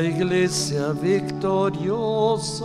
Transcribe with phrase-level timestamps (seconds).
[0.00, 2.64] La iglesia victoriosa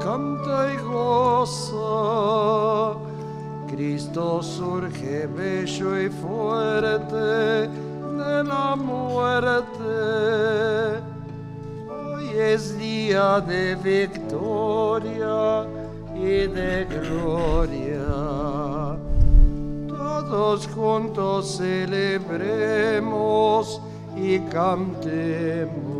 [0.00, 2.98] canta y goza.
[3.68, 9.84] Cristo surge bello y fuerte de la muerte.
[11.88, 15.64] Hoy es día de victoria
[16.12, 18.04] y de gloria.
[19.86, 23.80] Todos juntos celebremos
[24.16, 25.97] y cantemos.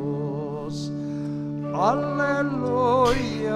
[1.81, 3.53] Aleluya,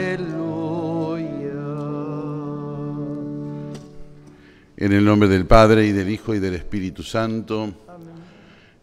[4.76, 7.72] En el nombre del Padre y del Hijo y del Espíritu Santo,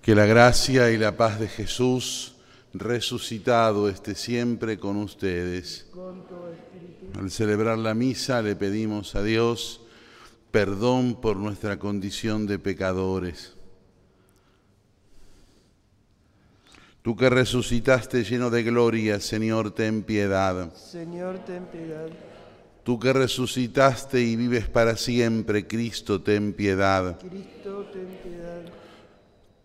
[0.02, 2.36] que la gracia y la paz de Jesús
[2.74, 5.90] resucitado esté siempre con ustedes.
[7.18, 9.85] Al celebrar la misa le pedimos a Dios
[10.56, 13.58] perdón por nuestra condición de pecadores.
[17.02, 20.74] Tú que resucitaste lleno de gloria, Señor, ten piedad.
[20.74, 22.08] Señor, ten piedad.
[22.86, 27.20] Tú que resucitaste y vives para siempre, Cristo, ten piedad.
[27.20, 28.62] Cristo, ten piedad.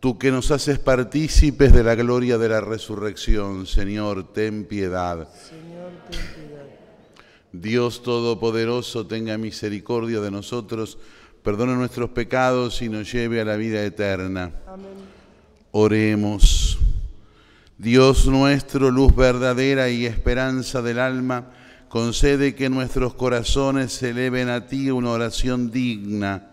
[0.00, 5.28] Tú que nos haces partícipes de la gloria de la resurrección, Señor, ten piedad.
[5.34, 6.59] Señor, ten piedad.
[7.52, 10.98] Dios Todopoderoso, tenga misericordia de nosotros,
[11.42, 14.52] perdone nuestros pecados y nos lleve a la vida eterna.
[14.66, 14.90] Amén.
[15.72, 16.78] Oremos.
[17.78, 21.50] Dios nuestro, luz verdadera y esperanza del alma,
[21.88, 26.50] concede que nuestros corazones se eleven a ti una oración digna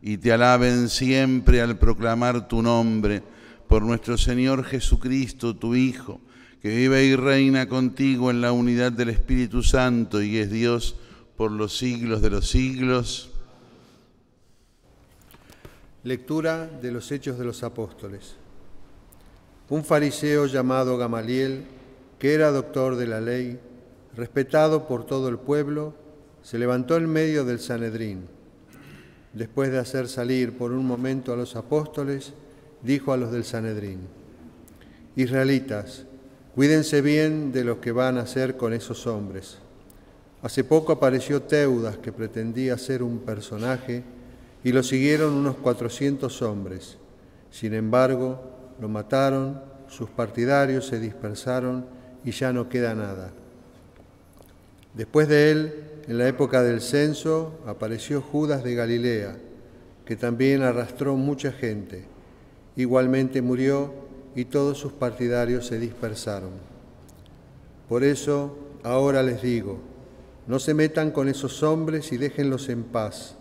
[0.00, 3.22] y te alaben siempre al proclamar tu nombre
[3.66, 6.20] por nuestro Señor Jesucristo, tu Hijo,
[6.60, 10.96] que vive y reina contigo en la unidad del Espíritu Santo y es Dios
[11.36, 13.30] por los siglos de los siglos.
[16.02, 18.34] Lectura de los Hechos de los Apóstoles.
[19.68, 21.64] Un fariseo llamado Gamaliel,
[22.18, 23.60] que era doctor de la ley,
[24.16, 25.94] respetado por todo el pueblo,
[26.42, 28.26] se levantó en medio del Sanedrín.
[29.32, 32.32] Después de hacer salir por un momento a los apóstoles,
[32.82, 34.00] dijo a los del Sanedrín,
[35.14, 36.07] Israelitas,
[36.58, 39.58] cuídense bien de lo que van a hacer con esos hombres.
[40.42, 44.02] Hace poco apareció Teudas, que pretendía ser un personaje,
[44.64, 46.98] y lo siguieron unos cuatrocientos hombres.
[47.52, 48.40] Sin embargo,
[48.80, 51.86] lo mataron, sus partidarios se dispersaron
[52.24, 53.30] y ya no queda nada.
[54.94, 55.74] Después de él,
[56.08, 59.36] en la época del censo, apareció Judas de Galilea,
[60.04, 62.04] que también arrastró mucha gente.
[62.74, 64.07] Igualmente murió
[64.38, 66.50] y todos sus partidarios se dispersaron.
[67.88, 69.80] Por eso, ahora les digo,
[70.46, 73.34] no se metan con esos hombres y déjenlos en paz,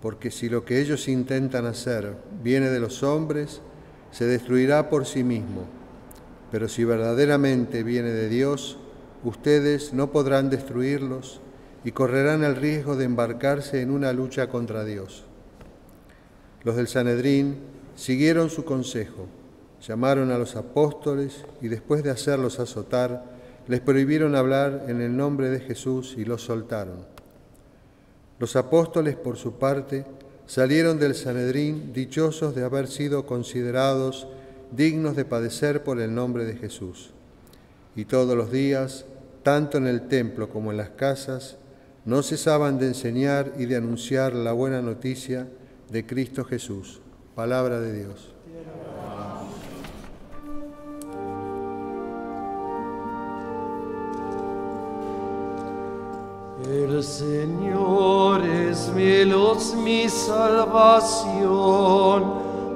[0.00, 3.60] porque si lo que ellos intentan hacer viene de los hombres,
[4.12, 5.66] se destruirá por sí mismo.
[6.50, 8.78] Pero si verdaderamente viene de Dios,
[9.22, 11.42] ustedes no podrán destruirlos
[11.84, 15.24] y correrán el riesgo de embarcarse en una lucha contra Dios.
[16.62, 17.58] Los del Sanedrín
[17.94, 19.28] siguieron su consejo,
[19.86, 23.24] llamaron a los apóstoles y después de hacerlos azotar,
[23.66, 27.04] les prohibieron hablar en el nombre de Jesús y los soltaron.
[28.38, 30.04] Los apóstoles, por su parte,
[30.46, 34.26] salieron del Sanedrín dichosos de haber sido considerados
[34.72, 37.10] dignos de padecer por el nombre de Jesús.
[37.96, 39.04] Y todos los días,
[39.42, 41.56] tanto en el templo como en las casas,
[42.04, 45.48] no cesaban de enseñar y de anunciar la buena noticia
[45.90, 47.00] de Cristo Jesús.
[47.34, 48.39] Palabra de Dios.
[56.70, 61.32] El Señor es mi luz, mi salvación,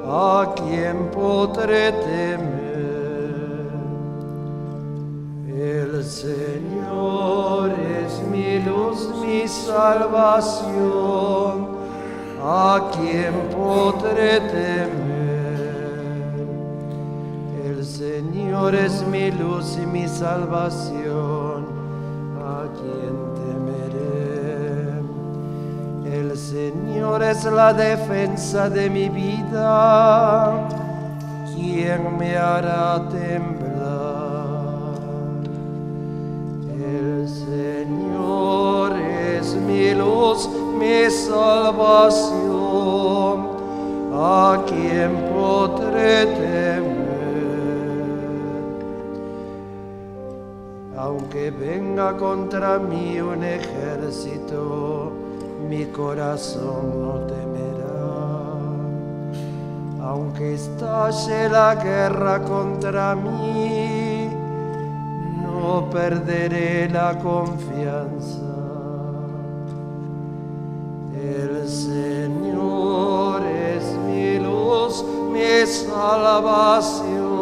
[0.04, 2.74] a quien podré temer.
[5.46, 10.08] El Señor es mi luz, mi salvación,
[12.42, 15.54] a quien podré temer.
[17.64, 21.33] El Señor es mi luz y mi salvación,
[26.54, 30.68] Señor es la defensa de mi vida,
[31.52, 33.74] quien me hará temblar.
[36.78, 40.48] El Señor es mi luz,
[40.78, 42.28] mi salvación,
[44.12, 46.94] a quien podré temer.
[50.96, 55.23] Aunque venga contra mí un ejército,
[55.68, 57.84] mi corazón no temerá.
[60.00, 64.28] aunque estalle la guerra contra mí,
[65.42, 68.54] no perderé la confianza.
[71.14, 77.33] El Señor es mi luz, mi salvación.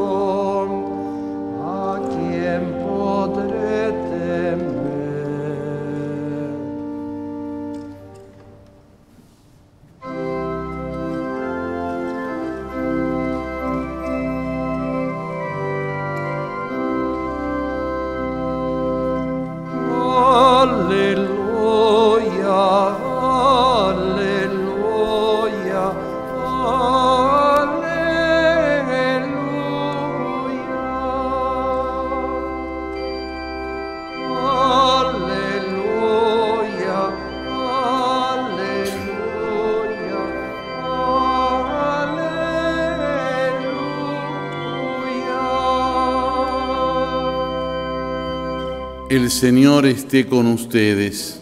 [49.12, 51.38] El Señor esté con ustedes.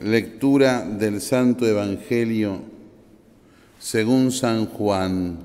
[0.00, 2.62] Lectura del Santo Evangelio
[3.80, 5.40] según San Juan.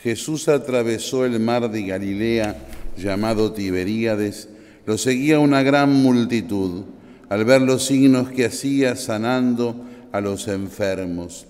[0.00, 2.58] Jesús atravesó el mar de Galilea
[2.96, 4.50] llamado Tiberíades.
[4.86, 6.84] Lo seguía una gran multitud
[7.28, 11.46] al ver los signos que hacía sanando a los enfermos.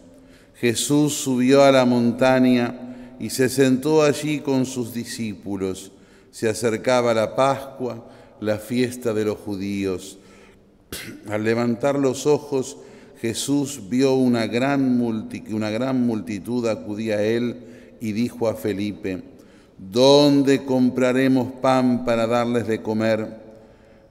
[0.54, 5.92] Jesús subió a la montaña y se sentó allí con sus discípulos.
[6.36, 8.04] Se acercaba la Pascua,
[8.40, 10.18] la fiesta de los judíos.
[11.30, 12.76] Al levantar los ojos,
[13.22, 17.56] Jesús vio una gran, multi- una gran multitud acudía a él
[18.02, 19.22] y dijo a Felipe,
[19.78, 23.38] ¿dónde compraremos pan para darles de comer?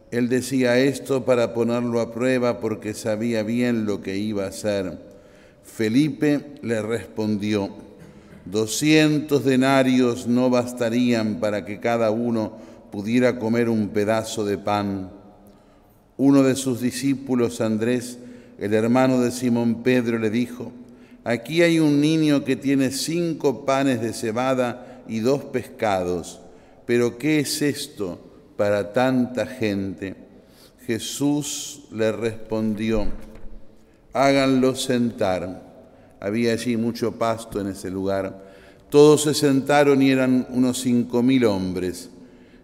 [0.09, 4.97] Él decía esto para ponerlo a prueba porque sabía bien lo que iba a hacer.
[5.63, 7.69] Felipe le respondió,
[8.45, 12.53] doscientos denarios no bastarían para que cada uno
[12.91, 15.11] pudiera comer un pedazo de pan.
[16.17, 18.19] Uno de sus discípulos, Andrés,
[18.57, 20.71] el hermano de Simón Pedro, le dijo,
[21.23, 26.39] aquí hay un niño que tiene cinco panes de cebada y dos pescados,
[26.85, 28.19] pero ¿qué es esto
[28.55, 30.15] para tanta gente?
[30.85, 33.07] Jesús le respondió,
[34.13, 35.74] háganlo sentar.
[36.25, 38.43] Había allí mucho pasto en ese lugar.
[38.89, 42.09] Todos se sentaron y eran unos cinco mil hombres.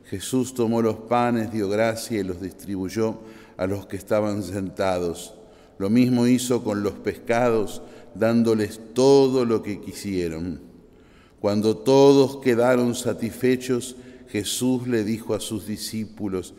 [0.10, 3.20] Jesús tomó los panes, dio gracia y los distribuyó
[3.58, 5.36] a los que estaban sentados.
[5.78, 7.84] Lo mismo hizo con los pescados,
[8.16, 10.62] dándoles todo lo que quisieron.
[11.40, 13.96] Cuando todos quedaron satisfechos,
[14.30, 16.56] Jesús le dijo a sus discípulos,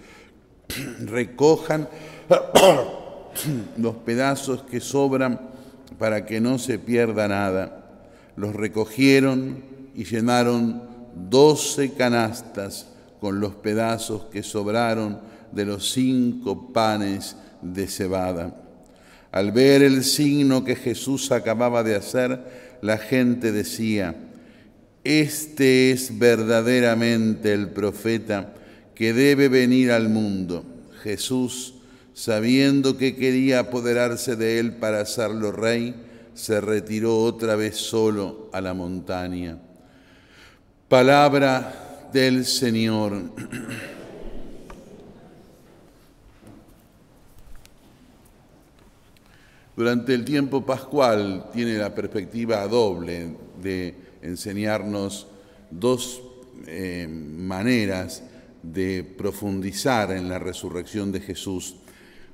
[1.01, 1.89] recojan
[3.77, 5.52] los pedazos que sobran
[5.99, 7.85] para que no se pierda nada.
[8.37, 9.62] Los recogieron
[9.94, 10.83] y llenaron
[11.15, 12.89] doce canastas
[13.21, 15.20] con los pedazos que sobraron
[15.53, 18.56] de los cinco panes de cebada.
[19.31, 24.15] Al ver el signo que Jesús acababa de hacer, la gente decía,
[25.05, 28.55] este es verdaderamente el profeta
[28.94, 30.65] que debe venir al mundo.
[31.03, 31.75] Jesús,
[32.15, 35.95] sabiendo que quería apoderarse de él para hacerlo rey,
[36.35, 39.59] se retiró otra vez solo a la montaña.
[40.89, 43.33] Palabra del Señor.
[49.75, 55.27] Durante el tiempo pascual tiene la perspectiva doble de enseñarnos
[55.71, 56.23] dos
[56.67, 58.23] eh, maneras
[58.63, 61.77] de profundizar en la resurrección de Jesús.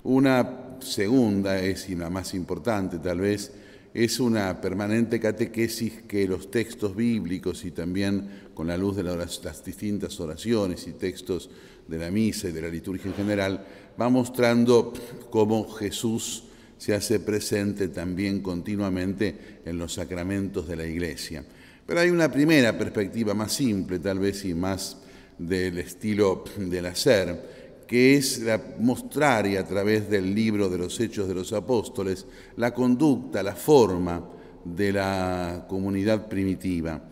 [0.08, 3.52] Una segunda es, y la más importante tal vez,
[3.92, 9.62] es una permanente catequesis que los textos bíblicos y también con la luz de las,
[9.62, 11.50] distintas oraciones y textos
[11.86, 13.66] de la misa y de la liturgia en general,
[14.00, 14.94] va mostrando
[15.28, 16.44] cómo Jesús
[16.78, 21.44] se hace presente también continuamente en los sacramentos de la Iglesia.
[21.84, 24.96] Pero hay una primera perspectiva más simple, tal vez, y más
[25.38, 27.57] del estilo del hacer,
[27.88, 32.26] que es la, mostrar y a través del libro de los Hechos de los Apóstoles
[32.56, 34.22] la conducta, la forma
[34.64, 37.02] de la comunidad primitiva.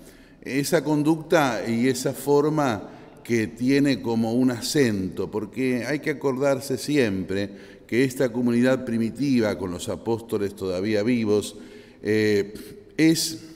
[0.43, 2.91] Esa conducta y esa forma
[3.25, 7.51] que tiene como un acento, porque hay que acordarse siempre
[7.87, 11.57] que esta comunidad primitiva, con los apóstoles todavía vivos,
[12.03, 12.55] eh,
[12.97, 13.56] es,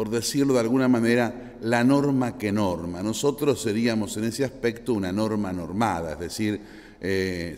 [0.00, 3.02] por decirlo de alguna manera, la norma que norma.
[3.02, 6.58] Nosotros seríamos en ese aspecto una norma normada, es decir,
[7.02, 7.54] eh,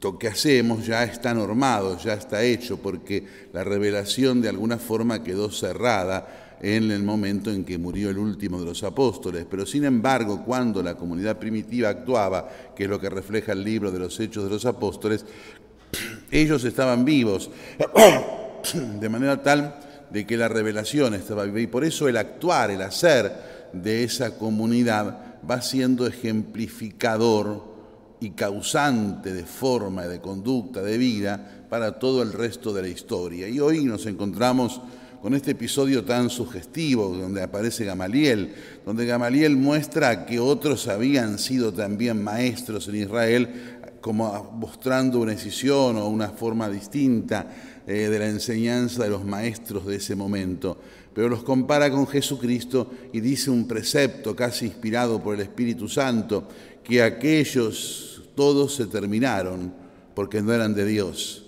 [0.00, 5.22] lo que hacemos ya está normado, ya está hecho, porque la revelación de alguna forma
[5.22, 9.46] quedó cerrada en el momento en que murió el último de los apóstoles.
[9.48, 13.92] Pero sin embargo, cuando la comunidad primitiva actuaba, que es lo que refleja el libro
[13.92, 15.24] de los Hechos de los Apóstoles,
[16.32, 17.48] ellos estaban vivos,
[19.00, 21.60] de manera tal de que la revelación estaba viva.
[21.60, 27.72] Y por eso el actuar, el hacer de esa comunidad va siendo ejemplificador
[28.20, 33.48] y causante de forma, de conducta, de vida para todo el resto de la historia.
[33.48, 34.80] Y hoy nos encontramos
[35.22, 38.54] con este episodio tan sugestivo donde aparece Gamaliel,
[38.84, 45.96] donde Gamaliel muestra que otros habían sido también maestros en Israel, como mostrando una decisión
[45.96, 47.46] o una forma distinta
[47.86, 50.78] eh, de la enseñanza de los maestros de ese momento.
[51.14, 56.48] Pero los compara con Jesucristo y dice un precepto casi inspirado por el Espíritu Santo,
[56.82, 59.72] que aquellos todos se terminaron
[60.14, 61.46] porque no eran de Dios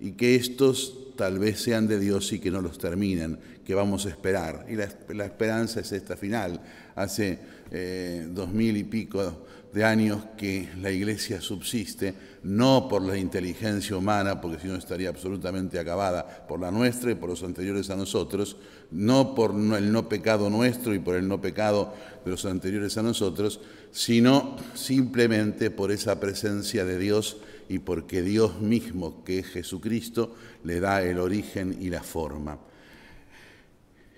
[0.00, 4.06] y que estos tal vez sean de Dios y que no los terminen, que vamos
[4.06, 4.66] a esperar.
[4.68, 6.60] Y la, esperanza es esta final.
[6.96, 7.38] Hace
[7.70, 12.14] eh, dos mil y pico de años que la iglesia subsiste,
[12.44, 17.16] no por la inteligencia humana, porque si no estaría absolutamente acabada, por la nuestra y
[17.16, 18.56] por los anteriores a nosotros,
[18.92, 21.92] no por el no pecado nuestro y por el no pecado
[22.24, 27.38] de los anteriores a nosotros, sino simplemente por esa presencia de Dios
[27.68, 32.60] y porque Dios mismo, que es Jesucristo, le da el origen y la forma.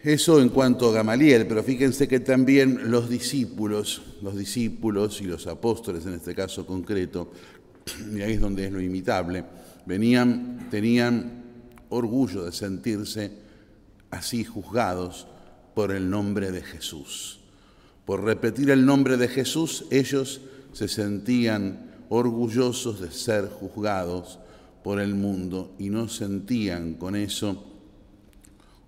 [0.06, 5.48] Eso en cuanto a Gamaliel, pero fíjense que también los discípulos, los discípulos y los
[5.48, 7.32] apóstoles en este caso concreto,
[8.14, 9.44] y ahí es donde es lo imitable,
[9.84, 11.42] venían, tenían
[11.88, 13.32] orgullo de sentirse
[14.12, 15.26] así juzgados
[15.75, 17.40] por el nombre de Jesús.
[18.04, 20.40] Por repetir el nombre de Jesús, ellos
[20.72, 24.38] se sentían orgullosos de ser juzgados
[24.84, 27.75] por el mundo y no sentían con eso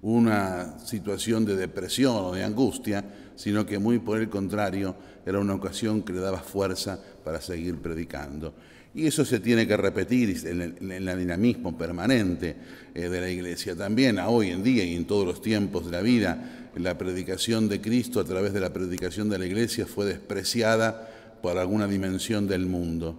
[0.03, 3.05] una situación de depresión o de angustia,
[3.37, 4.95] sino que muy por el contrario
[5.27, 8.55] era una ocasión que le daba fuerza para seguir predicando.
[8.95, 12.57] Y eso se tiene que repetir en el, dinamismo permanente
[12.95, 13.77] eh, de la Iglesia.
[13.77, 17.81] También hoy en día y en todos los tiempos de la vida, la predicación de
[17.81, 21.09] Cristo a través de la predicación de la Iglesia fue despreciada
[21.43, 23.19] por alguna dimensión del mundo.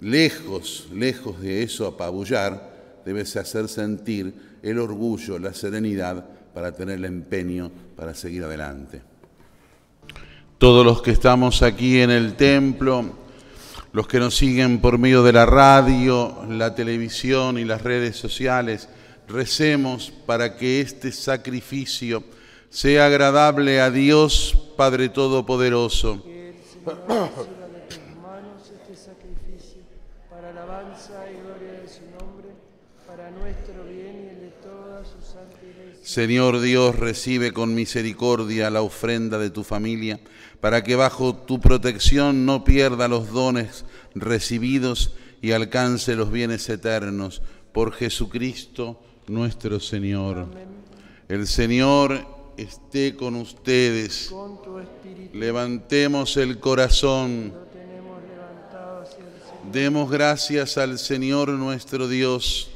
[0.00, 7.04] Lejos, lejos de eso apabullar, debe hacer sentir el orgullo, la serenidad para tener el
[7.04, 9.02] empeño para seguir adelante.
[10.58, 13.04] Todos los que estamos aquí en el templo,
[13.92, 18.88] los que nos siguen por medio de la radio, la televisión y las redes sociales,
[19.28, 22.24] recemos para que este sacrificio
[22.70, 26.22] sea agradable a Dios Padre Todopoderoso.
[26.22, 29.82] Que el Señor reciba de tus manos este sacrificio
[30.28, 32.48] para alabanza y gloria de su nombre,
[33.06, 35.97] para nuestro bien y el de toda su santa iglesia.
[36.08, 40.18] Señor Dios, recibe con misericordia la ofrenda de tu familia,
[40.58, 43.84] para que bajo tu protección no pierda los dones
[44.14, 45.12] recibidos
[45.42, 47.42] y alcance los bienes eternos.
[47.74, 50.46] Por Jesucristo nuestro Señor.
[51.28, 54.32] El Señor esté con ustedes.
[55.34, 57.52] Levantemos el corazón.
[59.70, 62.70] Demos gracias al Señor nuestro Dios.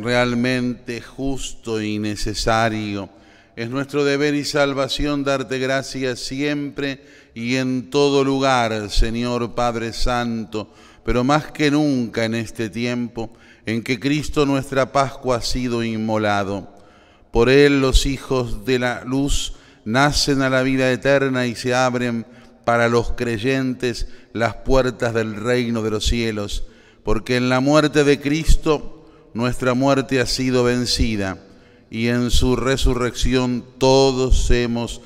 [0.00, 3.08] Realmente justo y necesario.
[3.56, 10.72] Es nuestro deber y salvación darte gracias siempre y en todo lugar, Señor Padre Santo,
[11.04, 13.32] pero más que nunca en este tiempo
[13.66, 16.74] en que Cristo nuestra Pascua ha sido inmolado
[17.34, 22.24] por él los hijos de la luz nacen a la vida eterna y se abren
[22.64, 26.62] para los creyentes las puertas del reino de los cielos,
[27.02, 28.93] porque en la muerte de Cristo
[29.34, 31.38] nuestra muerte ha sido vencida
[31.90, 35.00] y en su resurrección todos hemos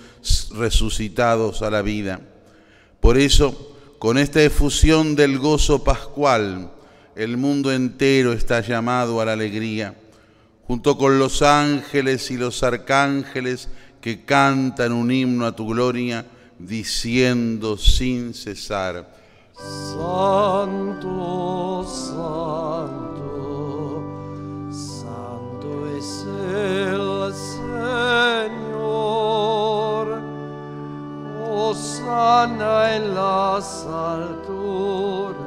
[0.54, 2.20] resucitado a la vida.
[3.00, 6.70] Por eso, con esta efusión del gozo pascual,
[7.16, 9.94] el mundo entero está llamado a la alegría
[10.68, 13.68] junto con los ángeles y los arcángeles
[14.02, 16.26] que cantan un himno a tu gloria,
[16.58, 19.08] diciendo sin cesar,
[19.54, 21.06] Santo,
[21.88, 22.87] Santo,
[33.58, 35.42] las alturas,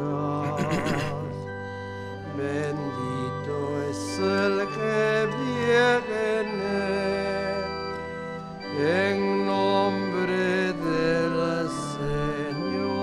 [2.37, 3.55] bendito
[3.89, 4.55] es el
[8.77, 11.69] en nombre del
[12.49, 12.99] Señor.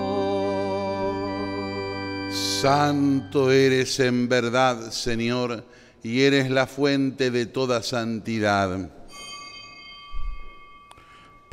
[2.31, 5.63] Santo eres en verdad, Señor,
[6.03, 8.98] y eres la fuente de toda santidad.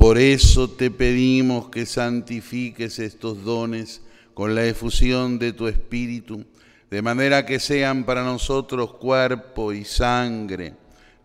[0.07, 4.01] Por eso te pedimos que santifiques estos dones
[4.33, 6.45] con la efusión de tu Espíritu,
[6.89, 10.75] de manera que sean para nosotros cuerpo y sangre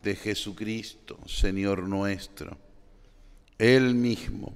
[0.03, 2.59] de Jesucristo, Señor nuestro.
[3.57, 4.53] Él mismo,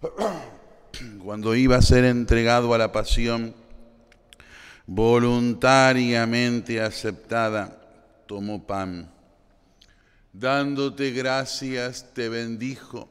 [1.22, 3.54] cuando iba a ser entregado a la pasión,
[4.86, 7.82] voluntariamente aceptada,
[8.26, 9.12] tomó pan.
[10.32, 13.10] Dándote gracias, te bendijo,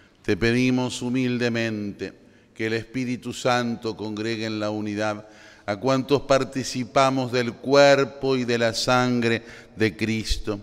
[0.23, 2.13] Te pedimos humildemente
[2.53, 5.27] que el Espíritu Santo congregue en la unidad
[5.65, 9.43] a cuantos participamos del cuerpo y de la sangre
[9.75, 10.59] de Cristo.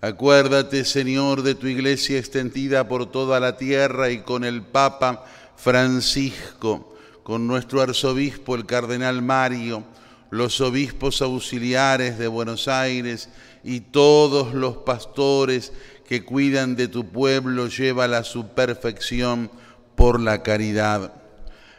[0.00, 5.24] Acuérdate, Señor, de tu iglesia extendida por toda la tierra y con el Papa,
[5.56, 9.84] Francisco, con nuestro arzobispo el cardenal Mario,
[10.30, 13.28] los obispos auxiliares de Buenos Aires
[13.62, 15.72] y todos los pastores
[16.06, 19.50] que cuidan de tu pueblo, llévala a su perfección
[19.94, 21.12] por la caridad.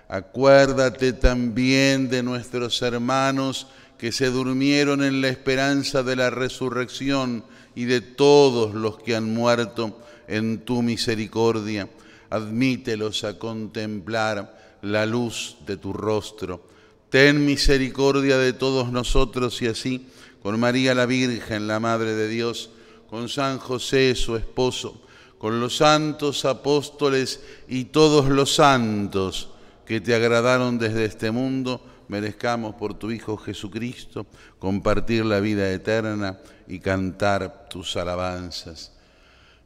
[0.08, 7.44] Acuérdate también de nuestros hermanos que se durmieron en la esperanza de la resurrección
[7.76, 11.90] y de todos los que han muerto en tu misericordia
[12.34, 16.66] admítelos a contemplar la luz de tu rostro.
[17.12, 20.08] Ten misericordia de todos nosotros y así,
[20.42, 22.72] con María la Virgen, la Madre de Dios,
[23.14, 25.00] con San José, su esposo,
[25.38, 29.50] con los santos apóstoles y todos los santos
[29.86, 34.26] que te agradaron desde este mundo, merezcamos por tu Hijo Jesucristo
[34.58, 38.94] compartir la vida eterna y cantar tus alabanzas.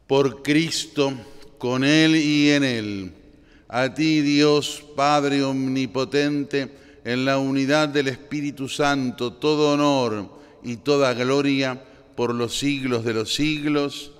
[0.07, 1.13] Por Cristo,
[1.57, 3.13] con Él y en Él.
[3.69, 11.13] A ti, Dios Padre Omnipotente, en la unidad del Espíritu Santo, todo honor y toda
[11.13, 11.81] gloria
[12.17, 14.11] por los siglos de los siglos.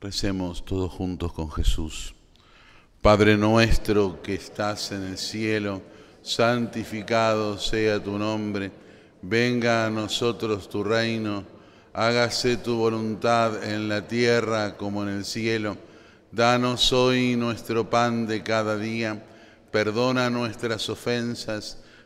[0.00, 2.14] Recemos todos juntos con Jesús.
[3.02, 5.82] Padre nuestro que estás en el cielo,
[6.22, 8.70] santificado sea tu nombre,
[9.22, 11.58] venga a nosotros tu reino
[11.92, 15.76] hágase tu voluntad en la tierra como en el cielo.
[16.32, 19.24] Danos hoy nuestro pan de cada día,
[19.70, 21.78] perdona nuestras ofensas,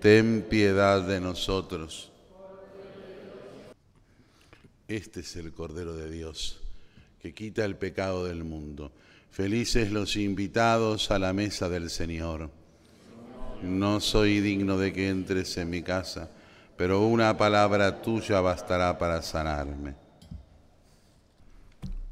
[0.00, 2.10] ten piedad de nosotros.
[4.88, 6.60] Este es el Cordero de Dios,
[7.20, 8.92] que quita el pecado del mundo.
[9.30, 12.50] Felices los invitados a la mesa del Señor.
[13.62, 16.30] No soy digno de que entres en mi casa,
[16.76, 19.94] pero una palabra tuya bastará para sanarme.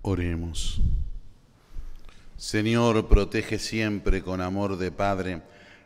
[0.02, 0.80] Oremos.
[2.36, 5.42] Señor, protege siempre con amor de Padre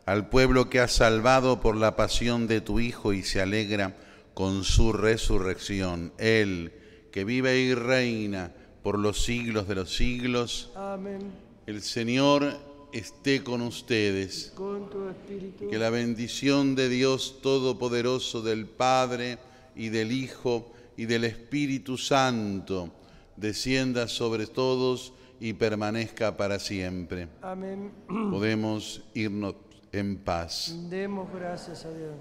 [0.08, 3.94] al pueblo que has salvado por la pasión de tu Hijo y se alegra
[4.32, 6.14] con su resurrección.
[6.16, 6.72] Él,
[7.12, 10.72] que vive y reina por los siglos de los siglos.
[10.74, 11.18] Amén.
[11.66, 12.56] El Señor
[12.90, 14.54] esté con ustedes.
[14.54, 15.68] Con tu espíritu.
[15.68, 19.36] Que la bendición de Dios Todopoderoso, del Padre
[19.76, 22.88] y del Hijo y del Espíritu Santo,
[23.36, 27.28] descienda sobre todos y permanezca para siempre.
[27.42, 27.90] Amén.
[28.08, 30.74] Podemos irnos en paz.
[30.88, 32.14] Demos gracias a Dios.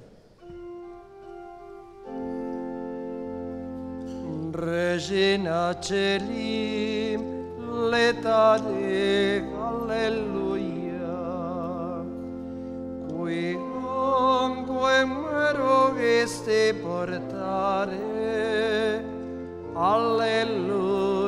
[4.53, 7.21] Regina Celim,
[7.91, 10.87] letare, alleluia.
[13.07, 17.93] Qui onque mero este portare,
[19.75, 21.27] alleluia.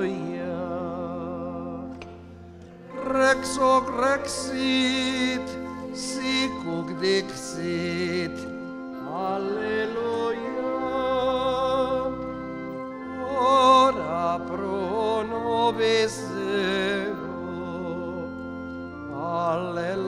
[3.06, 3.60] Rex
[4.00, 5.59] rexit,
[7.00, 8.38] dixit,
[9.12, 10.38] alleluia.
[13.42, 16.18] Ora pro nobis
[19.14, 20.00] alleluia.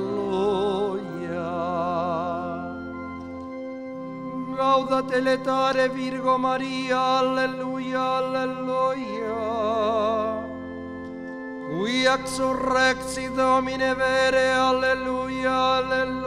[5.21, 9.50] Letare Virgo Maria, alleluia, alleluia.
[11.81, 16.20] Qui exurrexi Domine vere, alleluia, alleluia.